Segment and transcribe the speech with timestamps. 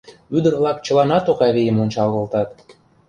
[0.37, 2.49] Ӱдыр-влак чыланат Окавийым ончал колтат.